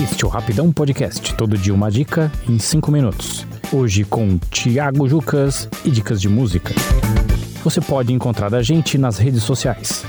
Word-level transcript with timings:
Este 0.00 0.22
é 0.22 0.26
o 0.26 0.28
Rapidão 0.28 0.70
Podcast, 0.70 1.34
todo 1.34 1.58
dia 1.58 1.74
uma 1.74 1.90
dica 1.90 2.30
em 2.48 2.60
5 2.60 2.92
minutos. 2.92 3.44
Hoje 3.72 4.04
com 4.04 4.38
Thiago 4.38 5.08
Jucas 5.08 5.68
e 5.84 5.90
dicas 5.90 6.20
de 6.20 6.28
música. 6.28 6.72
Você 7.64 7.80
pode 7.80 8.12
encontrar 8.12 8.54
a 8.54 8.62
gente 8.62 8.96
nas 8.96 9.18
redes 9.18 9.42
sociais. 9.42 10.04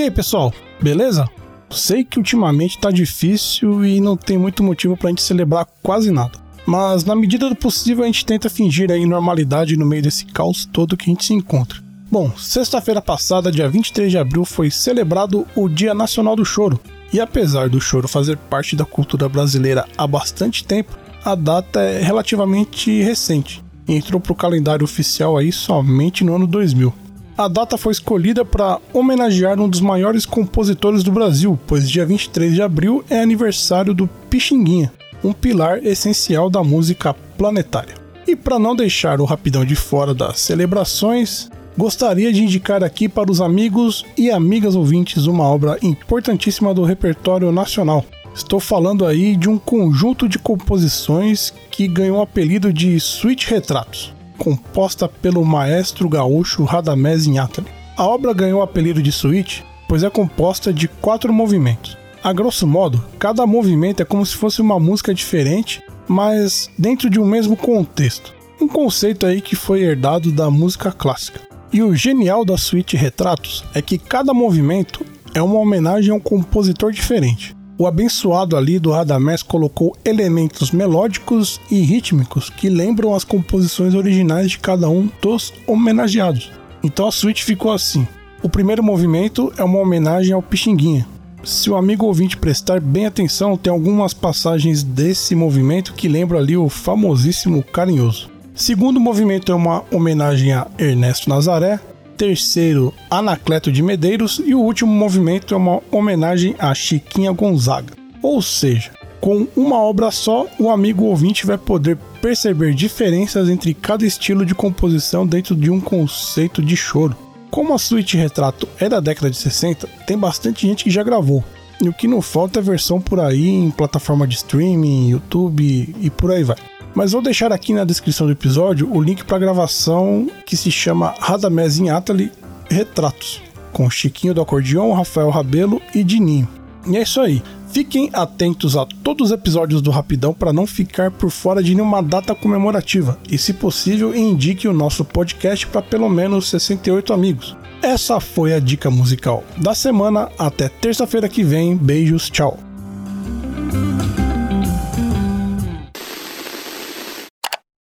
E 0.02 0.06
aí, 0.06 0.10
pessoal, 0.10 0.52
beleza? 0.82 1.28
Sei 1.70 2.02
que 2.02 2.18
ultimamente 2.18 2.76
tá 2.76 2.90
difícil 2.90 3.84
e 3.84 4.00
não 4.00 4.16
tem 4.16 4.36
muito 4.36 4.60
motivo 4.60 4.96
pra 4.96 5.10
gente 5.10 5.22
celebrar 5.22 5.64
quase 5.80 6.10
nada. 6.10 6.32
Mas 6.66 7.04
na 7.04 7.14
medida 7.14 7.48
do 7.48 7.54
possível 7.54 8.02
a 8.02 8.08
gente 8.08 8.26
tenta 8.26 8.50
fingir 8.50 8.90
aí 8.90 9.06
normalidade 9.06 9.76
no 9.76 9.86
meio 9.86 10.02
desse 10.02 10.26
caos 10.26 10.66
todo 10.66 10.96
que 10.96 11.08
a 11.08 11.12
gente 11.12 11.24
se 11.24 11.32
encontra. 11.32 11.78
Bom, 12.10 12.32
sexta-feira 12.36 13.00
passada, 13.00 13.52
dia 13.52 13.68
23 13.68 14.10
de 14.10 14.18
abril, 14.18 14.44
foi 14.44 14.72
celebrado 14.72 15.46
o 15.54 15.68
Dia 15.68 15.94
Nacional 15.94 16.34
do 16.34 16.44
Choro. 16.44 16.80
E 17.12 17.20
apesar 17.20 17.68
do 17.68 17.80
choro 17.80 18.08
fazer 18.08 18.36
parte 18.36 18.74
da 18.74 18.84
cultura 18.84 19.28
brasileira 19.28 19.86
há 19.96 20.04
bastante 20.04 20.64
tempo, 20.64 20.98
a 21.24 21.36
data 21.36 21.80
é 21.80 22.02
relativamente 22.02 23.00
recente. 23.00 23.62
Entrou 23.86 24.20
para 24.20 24.32
o 24.32 24.36
calendário 24.36 24.82
oficial 24.82 25.38
aí 25.38 25.52
somente 25.52 26.24
no 26.24 26.34
ano 26.34 26.48
2000. 26.48 26.92
A 27.36 27.48
data 27.48 27.78
foi 27.78 27.92
escolhida 27.92 28.44
para 28.44 28.78
homenagear 28.92 29.58
um 29.58 29.66
dos 29.66 29.80
maiores 29.80 30.26
compositores 30.26 31.02
do 31.02 31.10
Brasil, 31.10 31.58
pois 31.66 31.90
dia 31.90 32.04
23 32.04 32.54
de 32.54 32.60
abril 32.60 33.02
é 33.08 33.22
aniversário 33.22 33.94
do 33.94 34.06
Pixinguinha, 34.28 34.92
um 35.24 35.32
pilar 35.32 35.78
essencial 35.82 36.50
da 36.50 36.62
música 36.62 37.14
planetária. 37.38 37.94
E 38.26 38.36
para 38.36 38.58
não 38.58 38.76
deixar 38.76 39.18
o 39.18 39.24
Rapidão 39.24 39.64
de 39.64 39.74
fora 39.74 40.12
das 40.12 40.40
celebrações, 40.40 41.50
gostaria 41.76 42.30
de 42.30 42.42
indicar 42.42 42.84
aqui 42.84 43.08
para 43.08 43.32
os 43.32 43.40
amigos 43.40 44.04
e 44.16 44.30
amigas 44.30 44.76
ouvintes 44.76 45.26
uma 45.26 45.44
obra 45.44 45.78
importantíssima 45.82 46.74
do 46.74 46.84
repertório 46.84 47.50
nacional. 47.50 48.04
Estou 48.34 48.60
falando 48.60 49.06
aí 49.06 49.36
de 49.36 49.48
um 49.48 49.58
conjunto 49.58 50.28
de 50.28 50.38
composições 50.38 51.52
que 51.70 51.88
ganhou 51.88 52.18
o 52.18 52.22
apelido 52.22 52.70
de 52.70 53.00
Suite 53.00 53.48
Retratos, 53.48 54.14
composta 54.42 55.08
pelo 55.08 55.44
maestro 55.44 56.08
gaúcho 56.08 56.64
Radamés 56.64 57.26
Inhatali. 57.26 57.68
A 57.96 58.04
obra 58.04 58.32
ganhou 58.32 58.58
o 58.58 58.62
apelido 58.62 59.00
de 59.00 59.12
suite 59.12 59.64
pois 59.92 60.02
é 60.02 60.08
composta 60.08 60.72
de 60.72 60.88
quatro 60.88 61.30
movimentos. 61.34 61.98
A 62.24 62.32
grosso 62.32 62.66
modo, 62.66 63.04
cada 63.18 63.46
movimento 63.46 64.00
é 64.00 64.06
como 64.06 64.24
se 64.24 64.34
fosse 64.34 64.62
uma 64.62 64.80
música 64.80 65.12
diferente, 65.12 65.82
mas 66.08 66.70
dentro 66.78 67.10
de 67.10 67.20
um 67.20 67.26
mesmo 67.26 67.58
contexto. 67.58 68.32
Um 68.58 68.66
conceito 68.66 69.26
aí 69.26 69.42
que 69.42 69.54
foi 69.54 69.82
herdado 69.82 70.32
da 70.32 70.50
música 70.50 70.90
clássica. 70.90 71.42
E 71.70 71.82
o 71.82 71.94
genial 71.94 72.42
da 72.42 72.56
suíte 72.56 72.96
Retratos 72.96 73.62
é 73.74 73.82
que 73.82 73.98
cada 73.98 74.32
movimento 74.32 75.04
é 75.34 75.42
uma 75.42 75.58
homenagem 75.58 76.10
a 76.10 76.14
um 76.14 76.20
compositor 76.20 76.90
diferente. 76.90 77.54
O 77.78 77.86
abençoado 77.86 78.56
ali 78.56 78.78
do 78.78 78.90
Radamés 78.90 79.42
colocou 79.42 79.96
elementos 80.04 80.70
melódicos 80.70 81.60
e 81.70 81.80
rítmicos 81.80 82.50
que 82.50 82.68
lembram 82.68 83.14
as 83.14 83.24
composições 83.24 83.94
originais 83.94 84.52
de 84.52 84.58
cada 84.58 84.88
um 84.88 85.08
dos 85.20 85.52
homenageados. 85.66 86.50
Então 86.82 87.06
a 87.06 87.12
suíte 87.12 87.44
ficou 87.44 87.72
assim. 87.72 88.06
O 88.42 88.48
primeiro 88.48 88.82
movimento 88.82 89.52
é 89.56 89.64
uma 89.64 89.78
homenagem 89.78 90.32
ao 90.32 90.42
Pixinguinha. 90.42 91.06
Se 91.42 91.70
o 91.70 91.76
amigo 91.76 92.06
ouvinte 92.06 92.36
prestar 92.36 92.80
bem 92.80 93.06
atenção, 93.06 93.56
tem 93.56 93.72
algumas 93.72 94.14
passagens 94.14 94.82
desse 94.82 95.34
movimento 95.34 95.94
que 95.94 96.08
lembram 96.08 96.38
ali 96.38 96.56
o 96.56 96.68
famosíssimo 96.68 97.62
Carinhoso. 97.62 98.30
Segundo 98.54 99.00
movimento 99.00 99.50
é 99.50 99.54
uma 99.54 99.82
homenagem 99.90 100.52
a 100.52 100.66
Ernesto 100.78 101.28
Nazaré. 101.28 101.80
Terceiro, 102.22 102.94
Anacleto 103.10 103.72
de 103.72 103.82
Medeiros. 103.82 104.40
E 104.46 104.54
o 104.54 104.60
último 104.60 104.92
movimento 104.92 105.54
é 105.54 105.56
uma 105.56 105.82
homenagem 105.90 106.54
a 106.56 106.72
Chiquinha 106.72 107.32
Gonzaga. 107.32 107.94
Ou 108.22 108.40
seja, 108.40 108.92
com 109.20 109.48
uma 109.56 109.74
obra 109.78 110.08
só, 110.12 110.46
o 110.56 110.70
amigo 110.70 111.06
ouvinte 111.06 111.44
vai 111.44 111.58
poder 111.58 111.98
perceber 112.20 112.74
diferenças 112.74 113.48
entre 113.48 113.74
cada 113.74 114.06
estilo 114.06 114.46
de 114.46 114.54
composição 114.54 115.26
dentro 115.26 115.56
de 115.56 115.68
um 115.68 115.80
conceito 115.80 116.62
de 116.62 116.76
choro. 116.76 117.16
Como 117.50 117.74
a 117.74 117.78
suíte 117.78 118.16
retrato 118.16 118.68
é 118.78 118.88
da 118.88 119.00
década 119.00 119.28
de 119.28 119.36
60, 119.36 119.88
tem 120.06 120.16
bastante 120.16 120.64
gente 120.64 120.84
que 120.84 120.90
já 120.92 121.02
gravou. 121.02 121.42
E 121.82 121.88
o 121.88 121.92
que 121.92 122.06
não 122.06 122.22
falta 122.22 122.60
é 122.60 122.62
versão 122.62 123.00
por 123.00 123.18
aí 123.18 123.48
em 123.48 123.68
plataforma 123.72 124.28
de 124.28 124.36
streaming, 124.36 125.08
YouTube 125.08 125.92
e 126.00 126.08
por 126.08 126.30
aí 126.30 126.44
vai. 126.44 126.56
Mas 126.94 127.12
vou 127.12 127.22
deixar 127.22 127.52
aqui 127.52 127.72
na 127.72 127.84
descrição 127.84 128.26
do 128.26 128.32
episódio 128.32 128.90
o 128.92 129.00
link 129.00 129.24
para 129.24 129.36
a 129.36 129.40
gravação 129.40 130.30
que 130.44 130.56
se 130.56 130.70
chama 130.70 131.14
Radamés 131.18 131.78
em 131.78 131.90
Atali 131.90 132.30
Retratos, 132.70 133.42
com 133.72 133.88
Chiquinho 133.88 134.34
do 134.34 134.40
acordeão, 134.40 134.92
Rafael 134.92 135.30
Rabelo 135.30 135.80
e 135.94 136.04
Dininho. 136.04 136.48
E 136.86 136.96
é 136.96 137.02
isso 137.02 137.20
aí. 137.20 137.42
Fiquem 137.72 138.10
atentos 138.12 138.76
a 138.76 138.84
todos 138.84 139.28
os 139.28 139.32
episódios 139.32 139.80
do 139.80 139.90
Rapidão 139.90 140.34
para 140.34 140.52
não 140.52 140.66
ficar 140.66 141.10
por 141.10 141.30
fora 141.30 141.62
de 141.62 141.74
nenhuma 141.74 142.02
data 142.02 142.34
comemorativa 142.34 143.18
e, 143.30 143.38
se 143.38 143.54
possível, 143.54 144.14
indique 144.14 144.68
o 144.68 144.74
nosso 144.74 145.04
podcast 145.04 145.66
para 145.66 145.80
pelo 145.80 146.10
menos 146.10 146.50
68 146.50 147.14
amigos. 147.14 147.56
Essa 147.80 148.20
foi 148.20 148.52
a 148.52 148.60
dica 148.60 148.90
musical 148.90 149.42
da 149.56 149.74
semana. 149.74 150.28
Até 150.38 150.68
terça-feira 150.68 151.28
que 151.28 151.42
vem. 151.42 151.74
Beijos, 151.74 152.28
tchau. 152.28 152.71